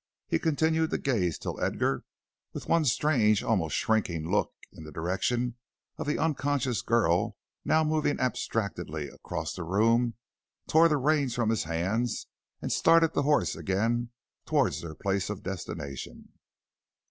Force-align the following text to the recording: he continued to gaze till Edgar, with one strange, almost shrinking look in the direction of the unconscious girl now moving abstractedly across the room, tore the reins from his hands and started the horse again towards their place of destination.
he 0.25 0.39
continued 0.39 0.89
to 0.89 0.97
gaze 0.97 1.37
till 1.37 1.61
Edgar, 1.61 2.03
with 2.53 2.67
one 2.67 2.83
strange, 2.85 3.43
almost 3.43 3.75
shrinking 3.75 4.31
look 4.31 4.51
in 4.73 4.83
the 4.83 4.91
direction 4.91 5.57
of 5.99 6.07
the 6.07 6.17
unconscious 6.17 6.81
girl 6.81 7.37
now 7.63 7.83
moving 7.83 8.19
abstractedly 8.19 9.09
across 9.09 9.53
the 9.53 9.63
room, 9.63 10.15
tore 10.67 10.87
the 10.89 10.97
reins 10.97 11.35
from 11.35 11.51
his 11.51 11.65
hands 11.65 12.25
and 12.63 12.71
started 12.71 13.13
the 13.13 13.21
horse 13.21 13.55
again 13.55 14.09
towards 14.47 14.81
their 14.81 14.95
place 14.95 15.29
of 15.29 15.43
destination. 15.43 16.29